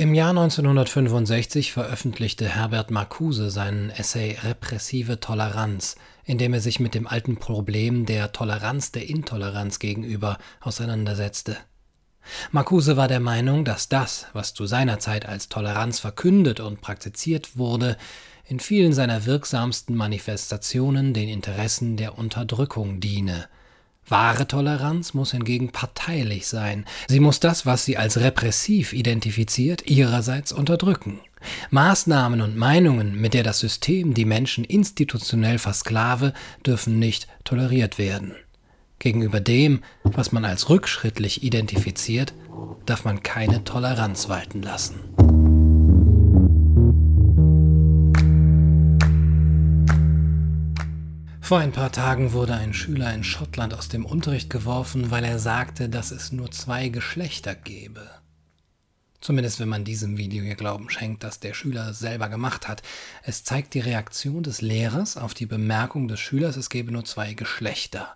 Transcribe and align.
Im 0.00 0.14
Jahr 0.14 0.30
1965 0.30 1.72
veröffentlichte 1.72 2.48
Herbert 2.48 2.90
Marcuse 2.90 3.50
seinen 3.50 3.90
Essay 3.90 4.34
Repressive 4.42 5.20
Toleranz, 5.20 5.94
in 6.24 6.38
dem 6.38 6.54
er 6.54 6.62
sich 6.62 6.80
mit 6.80 6.94
dem 6.94 7.06
alten 7.06 7.36
Problem 7.36 8.06
der 8.06 8.32
Toleranz 8.32 8.92
der 8.92 9.10
Intoleranz 9.10 9.78
gegenüber 9.78 10.38
auseinandersetzte. 10.62 11.58
Marcuse 12.50 12.96
war 12.96 13.08
der 13.08 13.20
Meinung, 13.20 13.66
dass 13.66 13.90
das, 13.90 14.24
was 14.32 14.54
zu 14.54 14.64
seiner 14.64 15.00
Zeit 15.00 15.26
als 15.26 15.50
Toleranz 15.50 16.00
verkündet 16.00 16.60
und 16.60 16.80
praktiziert 16.80 17.58
wurde, 17.58 17.98
in 18.46 18.58
vielen 18.58 18.94
seiner 18.94 19.26
wirksamsten 19.26 19.94
Manifestationen 19.94 21.12
den 21.12 21.28
Interessen 21.28 21.98
der 21.98 22.16
Unterdrückung 22.16 23.00
diene– 23.00 23.48
Wahre 24.10 24.46
Toleranz 24.46 25.14
muss 25.14 25.32
hingegen 25.32 25.70
parteilich 25.70 26.46
sein. 26.46 26.84
Sie 27.08 27.20
muss 27.20 27.40
das, 27.40 27.66
was 27.66 27.84
sie 27.84 27.96
als 27.96 28.18
repressiv 28.18 28.92
identifiziert, 28.92 29.86
ihrerseits 29.86 30.52
unterdrücken. 30.52 31.20
Maßnahmen 31.70 32.40
und 32.40 32.56
Meinungen, 32.56 33.20
mit 33.20 33.34
der 33.34 33.42
das 33.42 33.58
System 33.58 34.14
die 34.14 34.24
Menschen 34.24 34.64
institutionell 34.64 35.58
versklave, 35.58 36.34
dürfen 36.66 36.98
nicht 36.98 37.28
toleriert 37.44 37.98
werden. 37.98 38.34
Gegenüber 38.98 39.40
dem, 39.40 39.82
was 40.02 40.32
man 40.32 40.44
als 40.44 40.68
rückschrittlich 40.68 41.42
identifiziert, 41.42 42.34
darf 42.84 43.04
man 43.04 43.22
keine 43.22 43.64
Toleranz 43.64 44.28
walten 44.28 44.60
lassen. 44.62 45.00
Vor 51.50 51.58
ein 51.58 51.72
paar 51.72 51.90
Tagen 51.90 52.32
wurde 52.32 52.54
ein 52.54 52.72
Schüler 52.72 53.12
in 53.12 53.24
Schottland 53.24 53.74
aus 53.74 53.88
dem 53.88 54.06
Unterricht 54.06 54.50
geworfen, 54.50 55.10
weil 55.10 55.24
er 55.24 55.40
sagte, 55.40 55.88
dass 55.88 56.12
es 56.12 56.30
nur 56.30 56.52
zwei 56.52 56.90
Geschlechter 56.90 57.56
gebe. 57.56 58.08
Zumindest 59.20 59.58
wenn 59.58 59.68
man 59.68 59.82
diesem 59.82 60.16
Video 60.16 60.44
hier 60.44 60.54
Glauben 60.54 60.90
schenkt, 60.90 61.24
dass 61.24 61.40
der 61.40 61.52
Schüler 61.54 61.92
selber 61.92 62.28
gemacht 62.28 62.68
hat. 62.68 62.82
Es 63.24 63.42
zeigt 63.42 63.74
die 63.74 63.80
Reaktion 63.80 64.44
des 64.44 64.60
Lehrers 64.60 65.16
auf 65.16 65.34
die 65.34 65.46
Bemerkung 65.46 66.06
des 66.06 66.20
Schülers, 66.20 66.54
es 66.54 66.70
gebe 66.70 66.92
nur 66.92 67.04
zwei 67.04 67.34
Geschlechter. 67.34 68.14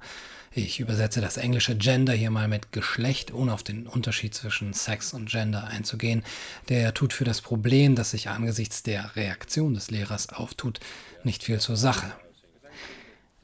Ich 0.53 0.79
übersetze 0.79 1.21
das 1.21 1.37
englische 1.37 1.77
Gender 1.77 2.13
hier 2.13 2.31
mal 2.31 2.47
mit 2.47 2.71
Geschlecht, 2.71 3.35
ohne 3.35 3.53
auf 3.53 3.65
den 3.65 3.89
Unterschied 3.89 4.33
zwischen 4.37 4.75
Sex 4.75 5.13
und 5.13 5.29
Gender 5.29 5.65
einzugehen. 5.65 6.23
Der 6.69 6.95
tut 6.95 7.13
für 7.13 7.25
das 7.25 7.41
Problem, 7.41 7.97
das 7.97 8.13
sich 8.13 8.29
angesichts 8.29 8.85
der 8.85 9.17
Reaktion 9.17 9.75
des 9.75 9.91
Lehrers 9.91 10.29
auftut, 10.29 10.79
nicht 11.25 11.43
viel 11.43 11.59
zur 11.59 11.77
Sache. 11.77 12.13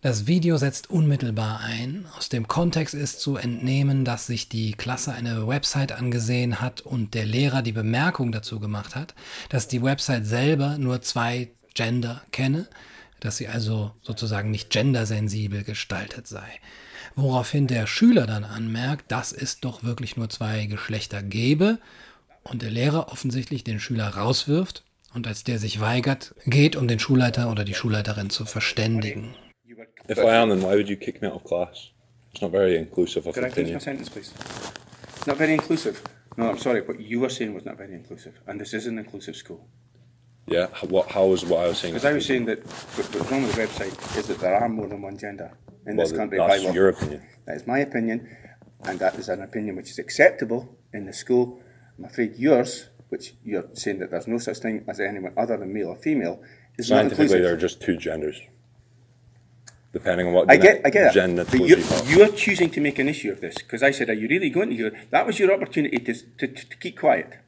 Das 0.02 0.26
Video 0.26 0.56
setzt 0.56 0.88
unmittelbar 0.88 1.60
ein. 1.60 2.06
Aus 2.16 2.30
dem 2.30 2.48
Kontext 2.48 2.94
ist 2.94 3.20
zu 3.20 3.36
entnehmen, 3.36 4.06
dass 4.06 4.26
sich 4.26 4.48
die 4.48 4.72
Klasse 4.72 5.12
eine 5.12 5.46
Website 5.46 5.92
angesehen 5.92 6.62
hat 6.62 6.80
und 6.80 7.12
der 7.12 7.26
Lehrer 7.26 7.60
die 7.60 7.72
Bemerkung 7.72 8.32
dazu 8.32 8.60
gemacht 8.60 8.96
hat, 8.96 9.14
dass 9.50 9.68
die 9.68 9.82
Website 9.82 10.24
selber 10.24 10.78
nur 10.78 11.02
zwei 11.02 11.50
Gender 11.74 12.22
kenne, 12.32 12.66
dass 13.20 13.36
sie 13.36 13.48
also 13.48 13.92
sozusagen 14.00 14.50
nicht 14.50 14.70
gendersensibel 14.70 15.64
gestaltet 15.64 16.26
sei. 16.26 16.48
Woraufhin 17.14 17.66
der 17.66 17.86
Schüler 17.86 18.26
dann 18.26 18.44
anmerkt, 18.44 19.12
dass 19.12 19.34
es 19.34 19.60
doch 19.60 19.84
wirklich 19.84 20.16
nur 20.16 20.30
zwei 20.30 20.64
Geschlechter 20.64 21.22
gebe 21.22 21.78
und 22.42 22.62
der 22.62 22.70
Lehrer 22.70 23.12
offensichtlich 23.12 23.64
den 23.64 23.80
Schüler 23.80 24.08
rauswirft 24.08 24.82
und 25.12 25.26
als 25.26 25.44
der 25.44 25.58
sich 25.58 25.78
weigert, 25.78 26.34
geht, 26.46 26.74
um 26.74 26.88
den 26.88 27.00
Schulleiter 27.00 27.50
oder 27.50 27.64
die 27.64 27.74
Schulleiterin 27.74 28.30
zu 28.30 28.46
verständigen. 28.46 29.34
If 30.08 30.18
I 30.18 30.34
am, 30.36 30.48
then 30.50 30.62
why 30.62 30.74
would 30.74 30.88
you 30.88 30.96
kick 30.96 31.22
me 31.22 31.28
out 31.28 31.34
of 31.34 31.44
class? 31.44 31.90
It's 32.32 32.42
not 32.42 32.50
very 32.50 32.76
inclusive 32.76 33.26
of 33.26 33.34
Could 33.34 33.44
I 33.44 33.50
finish 33.50 33.72
my 33.72 33.78
sentence, 33.78 34.08
please? 34.08 34.32
Not 35.26 35.36
very 35.36 35.52
inclusive. 35.52 36.02
No, 36.36 36.48
I'm 36.48 36.58
sorry. 36.58 36.80
What 36.82 37.00
you 37.00 37.20
were 37.20 37.28
saying 37.28 37.54
was 37.54 37.64
not 37.64 37.76
very 37.76 37.94
inclusive, 37.94 38.40
and 38.46 38.60
this 38.60 38.72
is 38.72 38.86
an 38.86 38.98
inclusive 38.98 39.36
school. 39.36 39.66
Yeah. 40.46 40.66
What? 40.88 41.10
How 41.10 41.26
was 41.26 41.44
what 41.44 41.64
I 41.64 41.68
was 41.68 41.78
saying? 41.78 41.94
Because 41.94 42.04
I 42.04 42.12
was 42.12 42.26
saying 42.26 42.46
that 42.46 42.60
what's 42.64 43.14
wrong 43.30 43.42
with 43.42 43.54
the 43.54 43.62
website 43.62 44.16
is 44.16 44.26
that 44.28 44.38
there 44.38 44.54
are 44.54 44.68
more 44.68 44.88
than 44.88 45.02
one 45.02 45.18
gender 45.18 45.56
in 45.86 45.96
well, 45.96 46.06
this 46.06 46.16
country. 46.16 46.38
That's 46.38 46.62
by 46.62 46.68
law. 46.68 46.72
your 46.72 46.88
opinion. 46.88 47.22
That 47.46 47.56
is 47.56 47.66
my 47.66 47.78
opinion, 47.80 48.36
and 48.84 48.98
that 49.00 49.16
is 49.16 49.28
an 49.28 49.42
opinion 49.42 49.76
which 49.76 49.90
is 49.90 49.98
acceptable 49.98 50.78
in 50.92 51.06
the 51.06 51.12
school. 51.12 51.62
I'm 51.98 52.04
afraid 52.04 52.36
yours, 52.36 52.88
which 53.08 53.34
you're 53.44 53.68
saying 53.74 53.98
that 53.98 54.10
there's 54.10 54.28
no 54.28 54.38
such 54.38 54.58
thing 54.58 54.84
as 54.88 55.00
anyone 55.00 55.34
other 55.36 55.56
than 55.56 55.72
male 55.72 55.88
or 55.88 55.96
female, 55.96 56.42
is 56.78 56.90
not 56.90 56.96
Scientifically, 56.96 57.24
inclusive. 57.24 57.42
there 57.42 57.54
are 57.54 57.58
just 57.58 57.82
two 57.82 57.96
genders. 57.96 58.40
Depending 59.92 60.28
on 60.28 60.32
what 60.34 60.50
I 60.50 60.56
get, 60.56 60.82
I 60.84 60.90
get 60.90 61.12
gender 61.12 61.42
it. 61.42 61.50
But 61.50 61.60
you're, 61.66 61.78
you're 62.06 62.28
choosing 62.28 62.70
to 62.70 62.80
make 62.80 62.98
an 63.00 63.08
issue 63.08 63.32
of 63.32 63.40
this 63.40 63.56
because 63.56 63.82
I 63.82 63.90
said, 63.90 64.08
"Are 64.08 64.14
you 64.14 64.28
really 64.28 64.48
going 64.50 64.70
to 64.70 64.76
hear?" 64.76 64.92
That 65.10 65.26
was 65.26 65.38
your 65.40 65.52
opportunity 65.52 65.98
to, 65.98 66.14
to, 66.38 66.46
to 66.46 66.76
keep 66.76 66.98
quiet. 66.98 67.38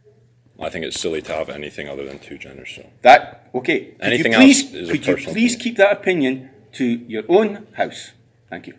I 0.58 0.68
think 0.68 0.84
it's 0.84 1.00
silly 1.00 1.22
to 1.22 1.32
have 1.34 1.48
anything 1.48 1.88
other 1.88 2.04
than 2.04 2.18
two 2.18 2.38
genders. 2.38 2.72
So 2.74 2.86
That 3.02 3.48
okay? 3.54 3.80
Could 3.92 3.96
Anything 4.00 4.32
please, 4.34 4.62
else 4.64 4.74
is 4.74 4.90
could 4.90 5.06
you 5.06 5.16
please 5.16 5.54
opinion. 5.54 5.58
keep 5.60 5.76
that 5.76 5.92
opinion 5.92 6.50
to 6.72 6.84
your 6.84 7.22
own 7.28 7.66
house? 7.74 8.12
Thank 8.50 8.66
you. 8.66 8.74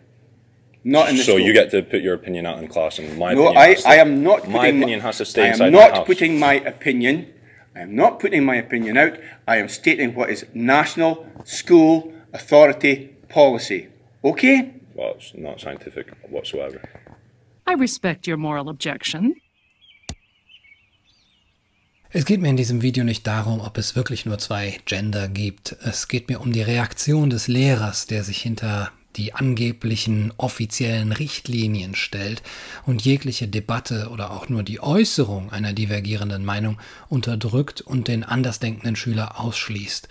Not 0.84 1.08
in 1.08 1.16
the 1.16 1.22
so 1.22 1.32
school. 1.32 1.40
you 1.46 1.54
get 1.54 1.70
to 1.70 1.82
put 1.82 2.02
your 2.02 2.14
opinion 2.14 2.44
out 2.44 2.58
in 2.58 2.68
class, 2.68 2.98
and 2.98 3.18
my 3.18 3.32
No, 3.32 3.46
opinion. 3.48 3.62
I, 3.62 3.74
to, 3.74 3.88
I 3.88 3.94
am 3.96 4.22
not. 4.22 4.46
My 4.48 4.66
opinion 4.66 5.00
has 5.00 5.16
to 5.18 5.24
stay 5.24 5.44
I 5.44 5.46
am 5.46 5.52
inside 5.52 5.72
not 5.72 5.90
my 5.90 5.96
house. 5.98 6.06
putting 6.06 6.38
my 6.38 6.54
opinion. 6.54 7.32
I 7.74 7.80
am 7.80 7.96
not 7.96 8.20
putting 8.20 8.44
my 8.44 8.56
opinion 8.56 8.98
out. 8.98 9.18
I 9.48 9.56
am 9.56 9.68
stating 9.68 10.14
what 10.14 10.28
is 10.30 10.44
national 10.52 11.26
school 11.44 12.12
authority 12.34 13.13
policy. 13.34 13.88
Okay? 14.22 14.70
Well, 14.94 15.14
it's 15.16 15.34
not 15.34 15.60
scientific 15.60 16.06
whatsoever. 16.30 16.80
I 17.66 17.74
respect 17.74 18.26
your 18.26 18.36
moral 18.36 18.68
objection. 18.68 19.34
Es 22.16 22.24
geht 22.24 22.40
mir 22.40 22.48
in 22.48 22.56
diesem 22.56 22.80
Video 22.80 23.02
nicht 23.02 23.26
darum, 23.26 23.60
ob 23.60 23.76
es 23.76 23.96
wirklich 23.96 24.24
nur 24.24 24.38
zwei 24.38 24.78
Gender 24.86 25.26
gibt. 25.26 25.76
Es 25.82 26.06
geht 26.06 26.28
mir 26.28 26.40
um 26.40 26.52
die 26.52 26.62
Reaktion 26.62 27.28
des 27.28 27.48
Lehrers, 27.48 28.06
der 28.06 28.22
sich 28.22 28.40
hinter 28.40 28.92
die 29.16 29.34
angeblichen 29.34 30.32
offiziellen 30.36 31.10
Richtlinien 31.10 31.96
stellt 31.96 32.42
und 32.86 33.04
jegliche 33.04 33.48
Debatte 33.48 34.10
oder 34.10 34.30
auch 34.30 34.48
nur 34.48 34.62
die 34.62 34.80
Äußerung 34.80 35.50
einer 35.50 35.72
divergierenden 35.72 36.44
Meinung 36.44 36.78
unterdrückt 37.08 37.80
und 37.80 38.06
den 38.06 38.22
andersdenkenden 38.22 38.94
Schüler 38.94 39.40
ausschließt. 39.40 40.08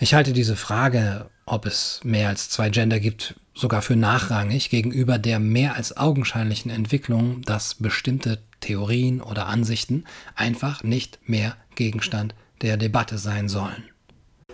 Ich 0.00 0.14
halte 0.14 0.32
diese 0.32 0.56
Frage, 0.56 1.30
ob 1.48 1.66
es 1.66 2.00
mehr 2.04 2.28
als 2.28 2.50
zwei 2.50 2.70
Gender 2.70 3.00
gibt, 3.00 3.34
sogar 3.54 3.82
für 3.82 3.96
nachrangig 3.96 4.70
gegenüber 4.70 5.18
der 5.18 5.40
mehr 5.40 5.74
als 5.74 5.96
augenscheinlichen 5.96 6.70
Entwicklung, 6.70 7.42
dass 7.42 7.74
bestimmte 7.74 8.38
Theorien 8.60 9.20
oder 9.20 9.46
Ansichten 9.46 10.04
einfach 10.34 10.82
nicht 10.82 11.18
mehr 11.26 11.56
Gegenstand 11.74 12.34
der 12.62 12.76
Debatte 12.76 13.18
sein 13.18 13.48
sollen. 13.48 13.84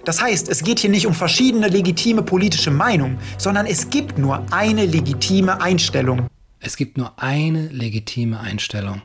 Das 0.04 0.20
heißt, 0.20 0.48
es 0.48 0.62
geht 0.62 0.80
hier 0.80 0.90
nicht 0.90 1.06
um 1.06 1.14
verschiedene 1.14 1.68
legitime 1.68 2.22
politische 2.22 2.70
Meinungen, 2.70 3.18
sondern 3.38 3.66
es 3.66 3.88
gibt 3.88 4.18
nur 4.18 4.52
eine 4.52 4.84
legitime 4.84 5.60
Einstellung. 5.62 6.28
Es 6.60 6.76
gibt 6.76 6.98
nur 6.98 7.18
eine 7.22 7.68
legitime 7.68 8.38
Einstellung 8.38 9.02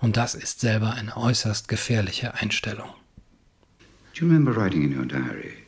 und 0.00 0.16
das 0.16 0.34
ist 0.34 0.60
selber 0.60 0.94
eine 0.94 1.16
äußerst 1.16 1.68
gefährliche 1.68 2.34
Einstellung. 2.34 2.88
Do 4.14 4.24
you 4.24 4.26
remember 4.26 4.54
writing 4.54 4.82
in 4.82 4.98
your 4.98 5.06
diary? 5.06 5.65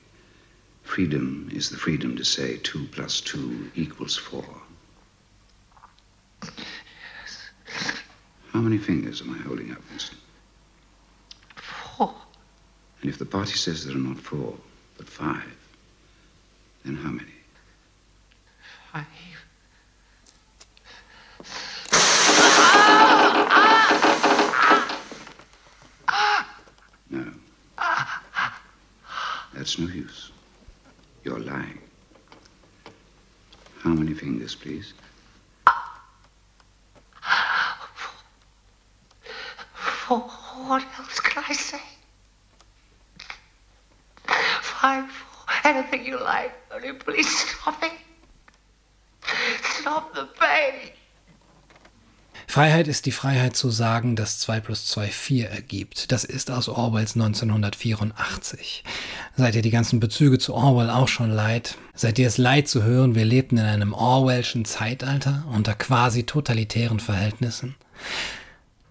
Freedom 0.99 1.49
is 1.53 1.71
the 1.71 1.77
freedom 1.77 2.17
to 2.17 2.25
say 2.25 2.57
two 2.57 2.85
plus 2.91 3.21
two 3.21 3.71
equals 3.77 4.17
four. 4.17 4.45
Yes. 6.43 7.51
How 8.51 8.59
many 8.59 8.79
fingers 8.79 9.21
am 9.21 9.33
I 9.33 9.39
holding 9.47 9.71
up, 9.71 9.79
Winston? 9.91 10.19
Four. 11.55 12.13
And 13.01 13.09
if 13.09 13.17
the 13.17 13.27
party 13.27 13.53
says 13.53 13.85
there 13.87 13.95
are 13.95 14.01
not 14.01 14.19
four, 14.19 14.57
but 14.97 15.09
five, 15.09 15.57
then 16.85 16.97
how 16.97 17.11
many? 17.11 17.31
Five. 18.93 19.07
No. 27.09 27.33
That's 29.55 29.79
no 29.79 29.87
use. 29.87 30.33
Lying. 31.49 31.79
How 33.81 33.91
many 33.91 34.13
fingers, 34.13 34.55
please? 34.55 34.93
Four. 39.75 40.21
What 40.21 40.85
else 40.99 41.21
can 41.21 41.45
I 41.49 41.53
say? 41.55 41.81
Five. 44.27 45.11
Four. 45.11 45.55
Anything 45.65 46.05
you 46.05 46.21
like. 46.21 46.53
Only 46.71 46.93
please 46.93 47.29
stop 47.39 47.83
it. 47.83 47.93
Stop 49.63 50.15
the 50.15 50.27
pain. 50.39 50.91
Freiheit 52.51 52.89
ist 52.89 53.05
die 53.05 53.13
Freiheit 53.13 53.57
zu 53.57 53.69
sagen, 53.69 54.17
dass 54.17 54.39
2 54.39 54.61
plus 54.61 54.87
2 54.87 55.09
4 55.09 55.51
ergibt. 55.51 56.11
Das 56.11 56.25
ist 56.25 56.51
aus 56.51 56.71
Orwells 56.71 57.15
1984. 57.15 58.85
Seid 59.37 59.55
ihr 59.55 59.61
die 59.61 59.71
ganzen 59.71 60.01
Bezüge 60.01 60.39
zu 60.39 60.55
Orwell 60.55 60.89
auch 60.89 61.09
schon 61.09 61.31
leid? 61.31 61.77
Seid 61.95 62.19
ihr 62.19 62.27
es 62.27 62.39
leid 62.39 62.67
zu 62.67 62.83
hören, 62.83 63.15
wir 63.15 63.27
lebten 63.27 63.59
in 63.59 63.67
einem 63.67 63.93
Orwellschen 63.93 64.65
Zeitalter 64.65 65.45
unter 65.53 65.75
quasi 65.75 66.23
totalitären 66.23 67.01
Verhältnissen? 67.01 67.75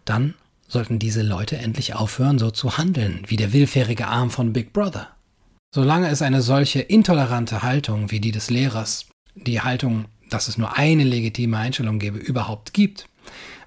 Dann 0.06 0.36
sollten 0.68 1.00
diese 1.00 1.24
Leute 1.24 1.57
endlich 1.57 1.95
aufhören, 1.95 2.38
so 2.38 2.51
zu 2.51 2.77
handeln, 2.77 3.24
wie 3.25 3.38
der 3.38 3.53
willfährige 3.53 4.07
Arm 4.07 4.30
von 4.30 4.53
Big 4.53 4.71
Brother. 4.71 5.07
Solange 5.74 6.10
es 6.10 6.21
eine 6.21 6.44
solche 6.44 6.81
intolerante 6.81 7.63
Haltung 7.63 8.12
wie 8.12 8.19
die 8.19 8.31
des 8.31 8.51
Lehrers, 8.51 9.07
die 9.33 9.62
Haltung, 9.62 10.06
dass 10.30 10.48
es 10.48 10.60
nur 10.60 10.77
eine 10.77 11.03
legitime 11.03 11.57
Einstellung 11.57 11.98
gebe, 11.98 12.19
überhaupt 12.19 12.74
gibt, 12.74 13.07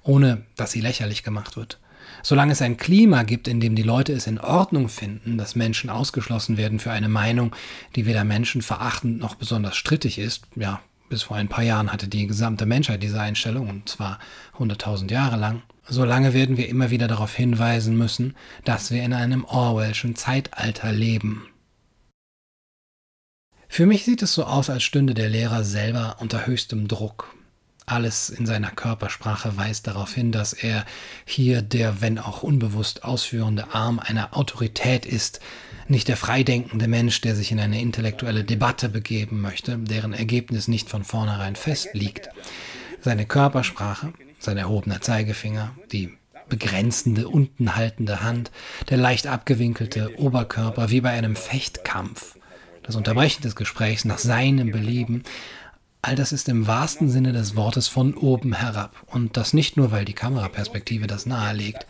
ohne 0.03 0.43
dass 0.57 0.73
sie 0.73 0.81
lächerlich 0.81 1.23
gemacht 1.23 1.57
wird, 1.57 1.79
solange 2.23 2.53
es 2.53 2.63
ein 2.63 2.77
Klima 2.77 3.23
gibt, 3.23 3.49
in 3.49 3.61
dem 3.61 3.75
die 3.75 3.83
Leute 3.83 4.13
es 4.13 4.27
in 4.27 4.39
Ordnung 4.39 4.89
finden, 4.89 5.39
dass 5.39 5.57
Menschen 5.57 5.91
ausgeschlossen 5.91 6.57
werden 6.57 6.79
für 6.79 6.91
eine 6.91 7.09
Meinung, 7.09 7.55
die 7.97 8.07
weder 8.07 8.25
menschenverachtend 8.25 9.19
noch 9.19 9.35
besonders 9.35 9.77
strittig 9.77 10.19
ist, 10.19 10.45
ja, 10.57 10.81
bis 11.09 11.25
vor 11.25 11.37
ein 11.37 11.49
paar 11.49 11.65
Jahren 11.65 11.93
hatte 11.93 12.09
die 12.09 12.27
gesamte 12.27 12.67
Menschheit 12.67 13.03
diese 13.03 13.21
Einstellung, 13.21 13.69
und 13.69 13.89
zwar 13.89 14.21
100.000 14.59 15.11
Jahre 15.11 15.37
lang, 15.37 15.63
solange 15.87 16.35
werden 16.35 16.57
wir 16.57 16.69
immer 16.69 16.91
wieder 16.91 17.09
darauf 17.09 17.35
hinweisen 17.35 17.99
müssen, 17.99 18.37
dass 18.65 18.93
wir 18.93 19.03
in 19.03 19.13
einem 19.13 19.45
Orwellschen 19.45 20.15
Zeitalter 20.15 20.93
leben. 20.93 21.47
Für 23.69 23.87
mich 23.87 24.05
sieht 24.05 24.23
es 24.23 24.35
so 24.35 24.45
aus, 24.45 24.71
als 24.71 24.83
stünde 24.83 25.15
der 25.15 25.29
Lehrer 25.29 25.65
selber 25.65 26.17
unter 26.21 26.47
höchstem 26.47 26.89
Druck. 26.89 27.35
Alles 27.91 28.31
in 28.31 28.47
seiner 28.47 28.71
Körpersprache 28.71 29.57
weist 29.57 29.89
darauf 29.89 30.15
hin, 30.15 30.31
dass 30.31 30.53
er 30.53 30.87
hier 31.25 31.61
der, 31.61 32.01
wenn 32.01 32.21
auch 32.21 32.45
unbewusst 32.45 33.03
ausführende 33.03 33.75
Arm 33.75 33.99
einer 33.99 34.37
Autorität 34.37 35.05
ist, 35.05 35.41
nicht 35.89 36.07
der 36.07 36.17
freidenkende 36.17 36.87
Mensch, 36.87 37.21
der 37.21 37.35
sich 37.35 37.51
in 37.51 37.59
eine 37.59 37.81
intellektuelle 37.81 38.45
Debatte 38.45 38.91
begeben 38.91 39.41
möchte, 39.41 39.77
deren 39.77 40.13
Ergebnis 40.13 40.69
nicht 40.69 40.89
von 40.89 41.03
vornherein 41.03 41.57
fest 41.57 41.89
liegt. 41.93 42.29
Seine 43.01 43.27
Körpersprache, 43.27 44.13
sein 44.39 44.57
erhobener 44.57 45.01
Zeigefinger, 45.01 45.75
die 45.91 46.17
begrenzende, 46.49 47.27
unten 47.27 47.75
haltende 47.75 48.23
Hand, 48.23 48.53
der 48.89 48.99
leicht 48.99 49.27
abgewinkelte 49.27 50.17
Oberkörper 50.17 50.91
wie 50.91 51.01
bei 51.01 51.11
einem 51.11 51.35
Fechtkampf, 51.35 52.37
das 52.85 52.95
Unterbrechen 52.95 53.43
des 53.43 53.57
Gesprächs 53.57 54.05
nach 54.05 54.19
seinem 54.19 54.71
Belieben, 54.71 55.25
all 56.03 56.15
das 56.15 56.33
ist 56.33 56.49
im 56.49 56.67
wahrsten 56.67 57.11
Sinne 57.11 57.33
des 57.33 57.57
Wortes 57.57 57.89
von 57.89 58.15
oben 58.15 58.55
herab. 58.55 58.95
Und 59.07 59.37
das 59.37 59.53
nicht 59.53 59.77
nur, 59.77 59.91
weil 59.93 60.05
die 60.05 60.15
Kameraperspektive 60.15 61.07
das 61.07 61.27
nahelegt. 61.27 61.87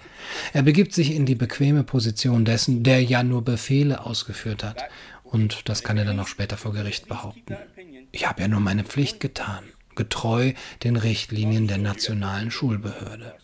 Er 0.52 0.62
begibt 0.62 0.92
sich 0.92 1.14
in 1.14 1.26
die 1.26 1.34
bequeme 1.34 1.84
Position 1.84 2.44
dessen, 2.44 2.82
der 2.82 3.02
ja 3.02 3.22
nur 3.22 3.44
Befehle 3.44 4.04
ausgeführt 4.04 4.64
hat. 4.64 4.82
Und 5.22 5.68
das 5.68 5.82
kann 5.82 5.96
er 5.96 6.04
dann 6.04 6.18
auch 6.18 6.26
später 6.26 6.56
vor 6.56 6.72
Gericht 6.72 7.06
behaupten. 7.08 7.56
Ich 8.10 8.28
habe 8.28 8.42
ja 8.42 8.48
nur 8.48 8.60
meine 8.60 8.82
Pflicht 8.82 9.20
getan, 9.20 9.62
getreu 9.94 10.54
den 10.82 10.96
Richtlinien 10.96 11.68
der 11.68 11.78
nationalen 11.78 12.50
Schulbehörde. 12.50 13.34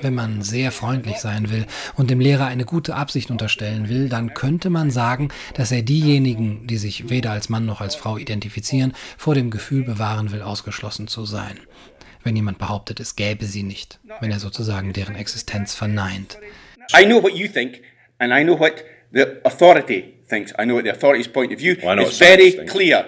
Wenn 0.00 0.14
man 0.14 0.42
sehr 0.42 0.72
freundlich 0.72 1.18
sein 1.18 1.50
will 1.50 1.66
und 1.96 2.10
dem 2.10 2.20
Lehrer 2.20 2.46
eine 2.46 2.64
gute 2.64 2.94
Absicht 2.94 3.30
unterstellen 3.30 3.88
will, 3.88 4.08
dann 4.08 4.34
könnte 4.34 4.70
man 4.70 4.90
sagen, 4.90 5.28
dass 5.54 5.72
er 5.72 5.82
diejenigen, 5.82 6.66
die 6.66 6.76
sich 6.76 7.10
weder 7.10 7.30
als 7.30 7.48
Mann 7.48 7.66
noch 7.66 7.80
als 7.80 7.94
Frau 7.94 8.18
identifizieren, 8.18 8.92
vor 9.16 9.34
dem 9.34 9.50
Gefühl 9.50 9.84
bewahren 9.84 10.32
will, 10.32 10.42
ausgeschlossen 10.42 11.08
zu 11.08 11.24
sein. 11.24 11.58
Wenn 12.22 12.36
jemand 12.36 12.58
behauptet, 12.58 13.00
es 13.00 13.16
gäbe 13.16 13.44
sie 13.44 13.62
nicht, 13.62 14.00
wenn 14.20 14.30
er 14.30 14.40
sozusagen 14.40 14.92
deren 14.92 15.14
Existenz 15.14 15.74
verneint. 15.74 16.38
I 16.98 17.04
know 17.04 17.22
what 17.22 17.34
you 17.34 17.48
think, 17.48 17.82
and 18.18 18.32
I 18.32 18.42
know 18.42 18.58
what 18.58 18.84
the 19.12 19.40
authority 19.44 20.14
thinks. 20.28 20.52
I 20.58 20.64
know 20.64 20.74
what 20.74 20.84
the 20.84 20.90
authority's 20.90 21.28
point 21.28 21.52
of 21.52 21.58
view. 21.58 21.76
Well, 21.82 21.92
I 21.92 21.96
know 21.96 22.02
it's 22.08 22.20
what 22.20 22.28
science 22.28 22.54
very 22.54 22.66
clear, 22.66 23.04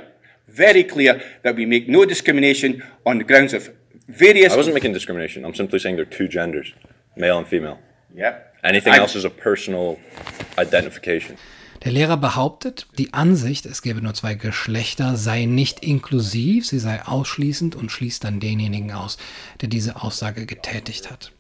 very 0.46 0.84
clear 0.84 1.20
that 1.42 1.56
we 1.56 1.66
make 1.66 1.88
no 1.88 2.04
discrimination 2.04 2.82
on 3.04 3.18
the 3.18 3.24
grounds 3.24 3.54
of 3.54 3.70
various. 4.08 4.52
I 4.52 4.56
wasn't 4.56 4.74
making 4.74 4.92
discrimination. 4.92 5.44
I'm 5.44 5.54
simply 5.54 5.78
saying 5.78 5.96
there 5.96 6.06
are 6.06 6.10
two 6.16 6.28
genders, 6.28 6.72
male 7.16 7.38
and 7.38 7.46
female. 7.46 7.78
Yeah. 8.14 8.38
Anything 8.62 8.94
I- 8.94 8.98
else 8.98 9.16
is 9.18 9.24
a 9.24 9.30
personal 9.30 9.98
identification. 10.58 11.36
Der 11.84 11.92
Lehrer 11.92 12.16
behauptet, 12.16 12.86
die 12.98 13.12
Ansicht, 13.12 13.66
es 13.66 13.82
gäbe 13.82 14.00
nur 14.00 14.14
zwei 14.14 14.34
Geschlechter, 14.34 15.14
sei 15.16 15.44
nicht 15.44 15.80
inklusiv, 15.84 16.66
sie 16.66 16.78
sei 16.78 17.04
ausschließend 17.04 17.76
und 17.76 17.92
schließt 17.92 18.24
dann 18.24 18.40
denjenigen 18.40 18.90
aus, 18.92 19.18
der 19.60 19.68
diese 19.68 20.02
Aussage 20.02 20.46
getätigt 20.46 21.10
hat. 21.10 21.32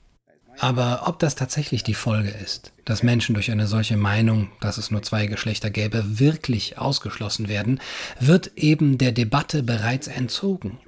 Aber 0.58 1.02
ob 1.06 1.18
das 1.18 1.34
tatsächlich 1.34 1.82
die 1.84 1.94
Folge 1.94 2.30
ist, 2.30 2.72
dass 2.84 3.02
Menschen 3.02 3.34
durch 3.34 3.50
eine 3.50 3.66
solche 3.66 3.96
Meinung, 3.96 4.50
dass 4.60 4.78
es 4.78 4.90
nur 4.90 5.02
zwei 5.02 5.26
Geschlechter 5.26 5.70
gäbe, 5.70 6.18
wirklich 6.20 6.78
ausgeschlossen 6.78 7.48
werden, 7.48 7.80
wird 8.20 8.52
eben 8.56 8.98
der 8.98 9.12
Debatte 9.12 9.62
bereits 9.62 10.06
entzogen. 10.06 10.78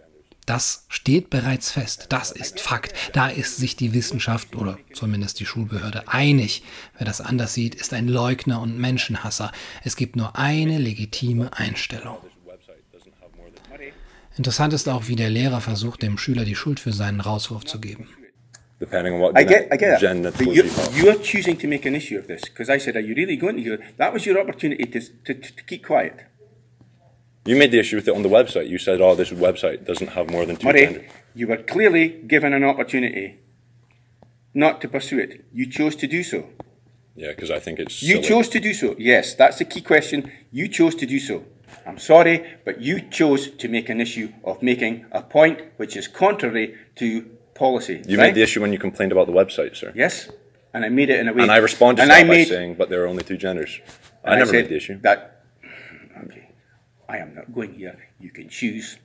Das 0.48 0.86
steht 0.88 1.28
bereits 1.28 1.70
fest. 1.72 2.06
Das 2.08 2.30
ist 2.30 2.58
Fakt. 2.58 2.94
Da 3.12 3.28
ist 3.28 3.58
sich 3.58 3.76
die 3.76 3.92
Wissenschaft 3.92 4.56
oder 4.56 4.78
zumindest 4.94 5.40
die 5.40 5.44
Schulbehörde 5.44 6.04
einig. 6.08 6.62
Wer 6.96 7.06
das 7.06 7.20
anders 7.20 7.52
sieht, 7.52 7.74
ist 7.74 7.92
ein 7.92 8.08
Leugner 8.08 8.62
und 8.62 8.78
Menschenhasser. 8.78 9.52
Es 9.84 9.94
gibt 9.94 10.16
nur 10.16 10.38
eine 10.38 10.78
legitime 10.78 11.50
Einstellung. 11.52 12.16
Interessant 14.38 14.72
ist 14.72 14.88
auch, 14.88 15.06
wie 15.06 15.16
der 15.16 15.28
Lehrer 15.28 15.60
versucht, 15.60 16.00
dem 16.00 16.16
Schüler 16.16 16.46
die 16.46 16.54
Schuld 16.54 16.80
für 16.80 16.94
seinen 16.94 17.20
Rauswurf 17.20 17.66
zu 17.66 17.78
geben. 17.78 18.08
Depending 18.80 19.12
on 19.14 19.20
what 19.20 19.38
I 19.38 19.44
get, 19.44 19.70
I 19.70 19.76
get 19.76 20.00
gen 20.00 20.18
it. 20.18 20.22
that 20.22 20.38
But 20.38 20.46
you 20.46 20.62
you're, 20.62 21.12
you're 21.12 21.22
choosing 21.22 21.58
to 21.58 21.68
make 21.68 21.86
an 21.86 21.94
issue 21.94 22.18
of 22.18 22.26
this 22.26 22.40
because 22.42 22.72
I 22.72 22.78
said, 22.78 22.94
"Are 22.96 23.04
you 23.04 23.14
really 23.14 23.36
going 23.36 23.56
to 23.56 23.62
hear?" 23.62 23.80
That 23.98 24.14
was 24.14 24.24
your 24.24 24.38
opportunity 24.38 24.84
to, 24.84 25.00
to, 25.24 25.34
to 25.34 25.64
keep 25.66 25.84
quiet. 25.84 26.14
You 27.48 27.56
made 27.56 27.70
the 27.72 27.78
issue 27.78 27.96
with 27.96 28.06
it 28.08 28.14
on 28.14 28.22
the 28.22 28.28
website. 28.28 28.68
You 28.68 28.78
said, 28.78 29.00
oh, 29.00 29.14
this 29.14 29.30
website 29.30 29.86
doesn't 29.86 30.08
have 30.08 30.28
more 30.30 30.44
than 30.44 30.56
two 30.56 30.66
Murray, 30.66 30.84
genders. 30.84 31.10
you 31.34 31.46
were 31.46 31.56
clearly 31.56 32.08
given 32.34 32.52
an 32.52 32.62
opportunity 32.62 33.38
not 34.52 34.80
to 34.82 34.88
pursue 34.88 35.18
it. 35.18 35.44
You 35.52 35.64
chose 35.66 35.96
to 35.96 36.06
do 36.06 36.22
so. 36.22 36.38
Yeah, 37.16 37.30
because 37.30 37.50
I 37.50 37.58
think 37.58 37.78
it's 37.78 38.02
You 38.02 38.16
silly. 38.16 38.28
chose 38.28 38.48
to 38.50 38.60
do 38.60 38.74
so. 38.74 38.94
Yes, 38.98 39.34
that's 39.34 39.56
the 39.58 39.64
key 39.64 39.80
question. 39.80 40.30
You 40.52 40.68
chose 40.68 40.94
to 40.96 41.06
do 41.06 41.18
so. 41.18 41.44
I'm 41.86 41.98
sorry, 41.98 42.36
but 42.66 42.82
you 42.82 43.00
chose 43.00 43.48
to 43.62 43.66
make 43.68 43.88
an 43.88 44.00
issue 44.00 44.28
of 44.44 44.62
making 44.62 45.06
a 45.10 45.22
point 45.22 45.62
which 45.78 45.96
is 45.96 46.06
contrary 46.06 46.74
to 46.96 47.22
policy. 47.54 48.02
You 48.06 48.18
right? 48.18 48.26
made 48.26 48.34
the 48.34 48.42
issue 48.42 48.60
when 48.60 48.72
you 48.74 48.78
complained 48.78 49.12
about 49.12 49.26
the 49.26 49.32
website, 49.32 49.74
sir. 49.74 49.90
Yes, 49.94 50.30
and 50.74 50.84
I 50.84 50.90
made 50.90 51.08
it 51.08 51.18
in 51.18 51.28
a 51.28 51.32
way. 51.32 51.42
And 51.42 51.50
I 51.50 51.56
responded 51.56 52.02
and 52.02 52.10
to 52.10 52.14
that 52.14 52.20
I 52.20 52.24
by 52.24 52.28
made, 52.28 52.48
saying, 52.48 52.74
but 52.74 52.90
there 52.90 53.02
are 53.04 53.06
only 53.06 53.24
two 53.24 53.38
genders. 53.38 53.80
and 54.22 54.34
I 54.34 54.38
never 54.38 54.50
said 54.50 54.64
made 54.64 54.68
the 54.70 54.76
issue. 54.76 55.00
That 55.00 55.37
I 57.10 57.22
am 57.22 57.34
not 57.34 57.52
going 57.54 57.72
here. 57.72 57.96
You 58.20 58.30
can 58.30 58.48
choose, 58.48 58.98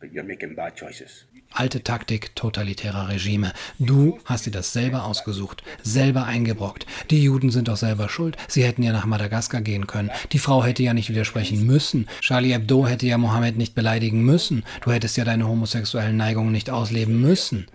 but 0.00 0.12
you're 0.12 0.26
making 0.26 0.54
bad 0.54 0.76
choices. 0.76 1.24
Alte 1.50 1.82
Taktik 1.82 2.36
totalitärer 2.36 3.08
Regime. 3.08 3.54
Du 3.78 4.18
hast 4.26 4.44
dir 4.44 4.50
das 4.50 4.74
selber 4.74 5.04
ausgesucht, 5.04 5.62
selber 5.82 6.24
eingebrockt. 6.24 6.86
Die 7.10 7.22
Juden 7.22 7.50
sind 7.50 7.68
doch 7.68 7.78
selber 7.78 8.10
schuld. 8.10 8.36
Sie 8.48 8.64
hätten 8.64 8.82
ja 8.82 8.92
nach 8.92 9.06
Madagaskar 9.06 9.62
gehen 9.62 9.86
können. 9.86 10.10
Die 10.32 10.38
Frau 10.38 10.62
hätte 10.62 10.82
ja 10.82 10.92
nicht 10.92 11.08
widersprechen 11.08 11.66
müssen. 11.66 12.06
Charlie 12.20 12.52
Hebdo 12.52 12.86
hätte 12.86 13.06
ja 13.06 13.16
Mohammed 13.16 13.56
nicht 13.56 13.74
beleidigen 13.74 14.24
müssen. 14.24 14.62
Du 14.82 14.92
hättest 14.92 15.16
ja 15.16 15.24
deine 15.24 15.48
homosexuellen 15.48 16.18
Neigungen 16.18 16.52
nicht 16.52 16.68
ausleben 16.68 17.18
müssen. 17.22 17.66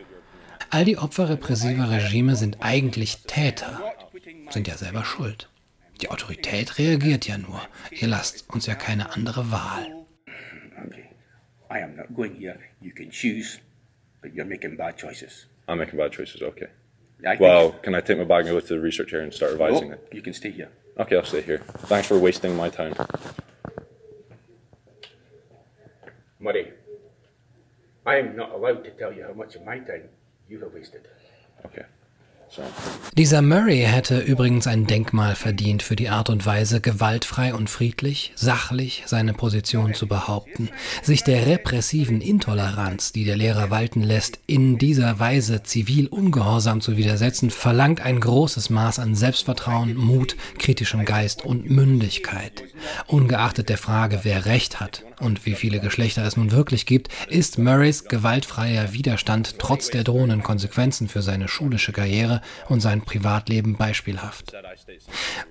All 0.69 0.85
die 0.85 0.99
Opfer 0.99 1.29
repressiver 1.29 1.89
Regime 1.89 2.35
sind 2.35 2.57
eigentlich 2.61 3.23
Täter, 3.25 3.81
sind 4.49 4.67
ja 4.67 4.77
selber 4.77 5.03
schuld. 5.03 5.49
Die 6.01 6.09
Autorität 6.09 6.77
reagiert 6.79 7.27
ja 7.27 7.37
nur. 7.37 7.61
Ihr 7.91 8.07
lasst 8.07 8.49
uns 8.49 8.65
ja 8.65 8.75
keine 8.75 9.11
andere 9.13 9.51
Wahl. 9.51 10.05
Okay, 10.85 11.09
I 11.71 11.81
am 11.83 11.95
not 11.95 12.07
going 12.15 12.35
here. 12.35 12.57
You 12.81 12.91
can 12.93 13.09
choose, 13.09 13.59
but 14.21 14.33
you're 14.33 14.45
making 14.47 14.75
bad 14.77 14.97
choices. 14.97 15.47
I'm 15.67 15.77
making 15.77 15.97
bad 15.97 16.11
choices. 16.11 16.41
Okay. 16.41 16.67
I 17.25 17.37
Well, 17.39 17.71
can 17.81 17.95
I 17.95 18.01
take 18.01 18.17
my 18.17 18.25
bag 18.25 18.45
and 18.47 18.53
go 18.53 18.59
to 18.59 18.67
the 18.75 18.81
research 18.81 19.13
area 19.13 19.23
and 19.23 19.33
start 19.33 19.53
revising 19.53 19.89
No, 19.89 19.93
it? 19.95 20.09
you 20.11 20.21
can 20.21 20.33
stay 20.33 20.51
here. 20.51 20.69
Okay, 20.97 21.15
I'll 21.15 21.23
stay 21.23 21.41
here. 21.41 21.59
Thanks 21.87 22.07
for 22.07 22.19
wasting 22.19 22.55
my 22.57 22.69
time. 22.69 22.93
Murray, 26.39 26.73
I 28.05 28.17
am 28.17 28.35
not 28.35 28.51
allowed 28.51 28.83
to 28.83 28.91
tell 28.91 29.13
you 29.13 29.23
how 29.23 29.33
much 29.33 29.55
of 29.55 29.63
my 29.63 29.79
time 29.79 30.09
you 30.49 30.59
have 30.59 30.73
wasted. 30.73 31.07
Okay. 31.65 31.85
Dieser 33.17 33.41
Murray 33.41 33.81
hätte 33.81 34.19
übrigens 34.19 34.67
ein 34.67 34.87
Denkmal 34.87 35.35
verdient 35.35 35.83
für 35.83 35.95
die 35.95 36.09
Art 36.09 36.29
und 36.29 36.45
Weise, 36.45 36.81
gewaltfrei 36.81 37.53
und 37.53 37.69
friedlich, 37.69 38.33
sachlich 38.35 39.03
seine 39.05 39.33
Position 39.33 39.93
zu 39.93 40.07
behaupten, 40.07 40.69
sich 41.01 41.23
der 41.23 41.45
repressiven 41.45 42.21
Intoleranz, 42.21 43.11
die 43.11 43.23
der 43.23 43.37
Lehrer 43.37 43.69
walten 43.69 44.01
lässt, 44.01 44.39
in 44.47 44.77
dieser 44.77 45.19
Weise 45.19 45.63
zivil 45.63 46.07
ungehorsam 46.07 46.81
zu 46.81 46.97
widersetzen, 46.97 47.49
verlangt 47.49 48.01
ein 48.01 48.19
großes 48.19 48.69
Maß 48.69 48.99
an 48.99 49.15
Selbstvertrauen, 49.15 49.95
Mut, 49.95 50.35
kritischem 50.57 51.05
Geist 51.05 51.45
und 51.45 51.69
Mündigkeit. 51.69 52.63
Ungeachtet 53.07 53.69
der 53.69 53.77
Frage, 53.77 54.21
wer 54.23 54.45
Recht 54.45 54.79
hat 54.79 55.03
und 55.23 55.45
wie 55.45 55.55
viele 55.55 55.79
Geschlechter 55.79 56.23
es 56.25 56.37
nun 56.37 56.51
wirklich 56.51 56.85
gibt, 56.85 57.09
ist 57.29 57.57
Murrays 57.57 58.05
gewaltfreier 58.05 58.93
Widerstand 58.93 59.57
trotz 59.57 59.89
der 59.89 60.03
drohenden 60.03 60.43
Konsequenzen 60.43 61.07
für 61.07 61.21
seine 61.21 61.47
schulische 61.47 61.93
Karriere 61.93 62.41
und 62.67 62.81
sein 62.81 63.01
Privatleben 63.01 63.77
beispielhaft. 63.77 64.53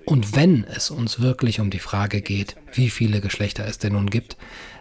Und 0.05 0.35
wenn 0.35 0.63
es 0.63 0.91
uns 0.91 1.19
wirklich 1.19 1.59
um 1.59 1.69
die 1.69 1.79
Frage 1.79 2.21
geht, 2.21 2.55
wie 2.73 2.89
viele 2.89 3.19
Geschlechter 3.19 3.65
es 3.65 3.79
denn 3.79 3.93
nun 3.93 4.09
gibt, 4.09 4.37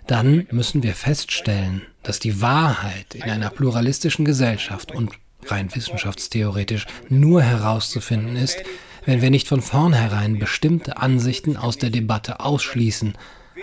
dann 0.07 0.47
müssen 0.51 0.83
wir 0.83 0.95
feststellen, 0.95 1.83
dass 2.03 2.19
die 2.19 2.41
Wahrheit 2.41 3.15
in 3.15 3.23
einer 3.25 3.51
pluralistischen 3.51 4.25
Gesellschaft 4.25 4.93
und 4.93 5.13
rein 5.47 5.75
wissenschaftstheoretisch, 5.75 6.87
nur 7.09 7.43
herauszufinden 7.43 8.37
ist, 8.37 8.63
wenn 9.05 9.23
wir 9.23 9.31
nicht 9.31 9.49
von 9.49 9.63
vornherein 9.63 10.39
bestimmte 10.39 10.99
Ansichten 10.99 11.57
aus 11.57 11.77
der 11.77 11.91
Debatte 11.91 12.41
ausschließen 12.41 13.15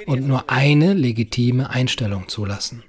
und 0.08 0.28
nur 0.28 0.50
eine 0.50 0.94
legitime 0.94 1.70
Einstellung 1.70 2.28
zulassen. 2.28 2.84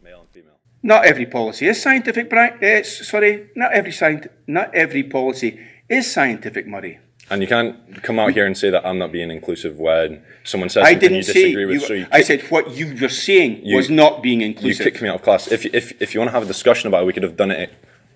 Not 0.82 1.04
every 1.04 1.26
policy 1.26 1.66
is 1.66 1.82
scientific, 1.82 2.32
Uh, 2.32 2.82
sorry, 2.82 3.50
not 3.54 3.70
every, 3.72 3.92
scient- 3.92 4.30
not 4.46 4.74
every 4.74 5.02
policy 5.02 5.58
is 5.90 6.10
scientific, 6.10 6.66
Murray. 6.66 6.98
And 7.28 7.42
you 7.42 7.46
can't 7.48 7.76
come 8.02 8.18
out 8.18 8.32
here 8.32 8.46
and 8.46 8.56
say 8.56 8.70
that 8.70 8.84
I'm 8.86 8.98
not 8.98 9.12
being 9.12 9.30
inclusive 9.30 9.78
when 9.78 10.22
someone 10.42 10.70
says 10.70 10.84
I 10.84 10.92
something 10.92 11.10
you 11.14 11.22
didn't 11.22 11.26
say. 11.26 11.42
disagree 11.44 11.66
with. 11.66 11.74
You, 11.82 11.86
so 11.86 11.92
you 11.92 12.06
I 12.10 12.18
kick- 12.22 12.26
said 12.26 12.50
what 12.50 12.74
you 12.74 12.96
were 13.00 13.10
saying 13.10 13.60
You- 13.62 13.76
was 13.76 13.90
not 13.90 14.22
being 14.22 14.40
inclusive. 14.40 14.64
you 14.64 14.70
inclusive. 14.70 14.92
kick 14.94 15.02
me 15.02 15.08
out 15.10 15.16
of 15.16 15.22
class. 15.22 15.52
If, 15.52 15.66
if, 15.66 15.92
if 16.00 16.14
you 16.14 16.20
want 16.20 16.30
to 16.30 16.32
have 16.32 16.42
a 16.44 16.46
discussion 16.46 16.88
about 16.88 17.02
it, 17.02 17.06
we 17.06 17.12
could 17.12 17.22
have 17.24 17.36
done 17.36 17.50
it, 17.50 17.70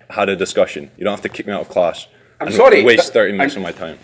had 0.09 0.27
a 0.29 0.35
discussion. 0.35 0.89
You 0.97 1.03
don't 1.05 1.13
have 1.13 1.21
to 1.21 1.29
kick 1.29 1.45
me 1.45 1.53
out 1.53 1.61
of 1.61 1.69
class. 1.69 2.07
I'm 2.41 2.47
and 2.47 2.55
sorry, 2.55 2.83
Waste 2.83 3.13
but 3.13 3.13
30 3.13 3.31
minutes 3.33 3.55
I'm- 3.55 3.63
of 3.63 3.71
my 3.75 3.77
time. 3.87 3.99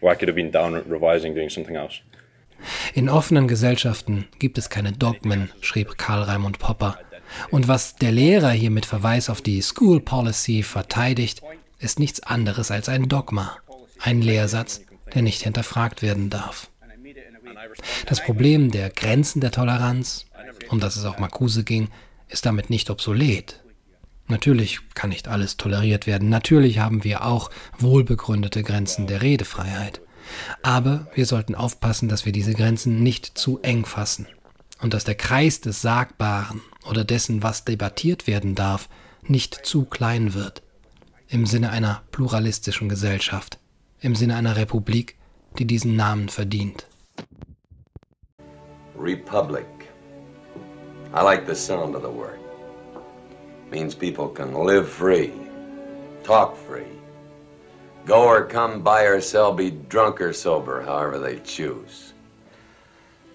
Where 0.00 0.12
I 0.12 0.16
could 0.16 0.26
have 0.28 0.34
been 0.36 0.50
down 0.50 0.74
revising, 0.88 1.32
doing 1.34 1.48
something 1.48 1.76
else. 1.76 2.00
In 2.94 3.08
offenen 3.08 3.48
Gesellschaften 3.48 4.26
gibt 4.38 4.58
es 4.58 4.70
keine 4.70 4.92
Dogmen, 4.92 5.50
schrieb 5.60 5.98
Karl 5.98 6.22
Raimund 6.22 6.58
Popper. 6.58 6.98
Und 7.50 7.68
was 7.68 7.96
der 7.96 8.12
Lehrer 8.12 8.50
hier 8.50 8.70
mit 8.70 8.86
Verweis 8.86 9.30
auf 9.30 9.40
die 9.40 9.62
School 9.62 10.00
Policy 10.00 10.62
verteidigt, 10.62 11.42
ist 11.78 11.98
nichts 11.98 12.22
anderes 12.22 12.70
als 12.70 12.88
ein 12.88 13.08
Dogma, 13.08 13.56
ein 13.98 14.20
Lehrsatz, 14.20 14.82
der 15.14 15.22
nicht 15.22 15.42
hinterfragt 15.42 16.02
werden 16.02 16.30
darf. 16.30 16.70
Das 18.06 18.22
Problem 18.22 18.70
der 18.70 18.90
Grenzen 18.90 19.40
der 19.40 19.50
Toleranz, 19.50 20.26
um 20.68 20.80
das 20.80 20.96
es 20.96 21.04
auch 21.04 21.18
Marcuse 21.18 21.64
ging, 21.64 21.88
ist 22.28 22.46
damit 22.46 22.70
nicht 22.70 22.90
obsolet. 22.90 23.62
Natürlich 24.28 24.78
kann 24.94 25.10
nicht 25.10 25.26
alles 25.26 25.56
toleriert 25.56 26.06
werden, 26.06 26.28
natürlich 26.28 26.78
haben 26.78 27.02
wir 27.02 27.24
auch 27.24 27.50
wohlbegründete 27.78 28.62
Grenzen 28.62 29.06
der 29.06 29.22
Redefreiheit. 29.22 30.00
Aber 30.62 31.06
wir 31.14 31.26
sollten 31.26 31.54
aufpassen, 31.54 32.08
dass 32.08 32.24
wir 32.24 32.32
diese 32.32 32.54
Grenzen 32.54 33.02
nicht 33.02 33.38
zu 33.38 33.60
eng 33.62 33.84
fassen 33.84 34.26
und 34.80 34.94
dass 34.94 35.04
der 35.04 35.14
Kreis 35.14 35.60
des 35.60 35.82
Sagbaren 35.82 36.60
oder 36.88 37.04
dessen, 37.04 37.42
was 37.42 37.64
debattiert 37.64 38.26
werden 38.26 38.54
darf, 38.54 38.88
nicht 39.22 39.54
zu 39.66 39.84
klein 39.84 40.34
wird. 40.34 40.62
Im 41.28 41.46
Sinne 41.46 41.70
einer 41.70 42.02
pluralistischen 42.10 42.88
Gesellschaft, 42.88 43.58
im 44.00 44.14
Sinne 44.14 44.36
einer 44.36 44.56
Republik, 44.56 45.16
die 45.58 45.64
diesen 45.64 45.96
Namen 45.96 46.28
verdient. 46.28 46.86
Republic. 48.96 49.66
I 51.14 51.22
like 51.22 51.46
the 51.46 51.54
sound 51.54 51.94
of 51.94 52.02
the 52.02 52.08
word. 52.08 52.38
Means 53.70 53.94
people 53.94 54.28
can 54.28 54.54
live 54.54 54.88
free, 54.88 55.30
talk 56.22 56.56
free, 56.56 56.99
go 58.04 58.22
or 58.22 58.44
come, 58.44 58.82
buy 58.82 59.04
or 59.04 59.20
sell, 59.20 59.52
be 59.52 59.70
drunk 59.70 60.20
or 60.20 60.32
sober, 60.32 60.82
however 60.82 61.18
they 61.18 61.38
choose. 61.40 62.12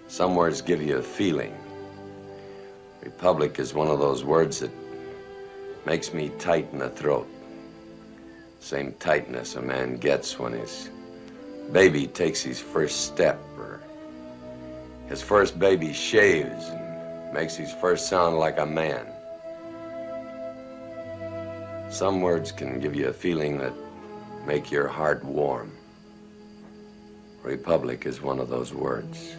Some 0.07 0.35
words 0.35 0.61
give 0.61 0.81
you 0.81 0.97
a 0.97 1.01
feeling. 1.01 1.55
Republic 3.03 3.59
is 3.59 3.73
one 3.73 3.87
of 3.87 3.99
those 3.99 4.23
words 4.23 4.59
that 4.59 4.71
makes 5.85 6.13
me 6.13 6.29
tight 6.39 6.67
in 6.71 6.79
the 6.79 6.89
throat. 6.89 7.27
Same 8.59 8.93
tightness 8.93 9.55
a 9.55 9.61
man 9.61 9.97
gets 9.97 10.39
when 10.39 10.53
his 10.53 10.89
baby 11.71 12.07
takes 12.07 12.41
his 12.41 12.59
first 12.59 13.05
step 13.05 13.39
or 13.57 13.81
his 15.07 15.21
first 15.21 15.59
baby 15.59 15.93
shaves 15.93 16.69
and 16.69 17.33
makes 17.33 17.55
his 17.55 17.71
first 17.73 18.07
sound 18.07 18.37
like 18.37 18.57
a 18.57 18.65
man. 18.65 19.05
Some 21.91 22.21
words 22.21 22.51
can 22.51 22.79
give 22.79 22.95
you 22.95 23.09
a 23.09 23.13
feeling 23.13 23.59
that 23.59 23.73
make 24.45 24.71
your 24.71 24.87
heart 24.87 25.23
warm. 25.23 25.71
Republic 27.43 28.05
is 28.05 28.21
one 28.21 28.39
of 28.39 28.49
those 28.49 28.73
words. 28.73 29.35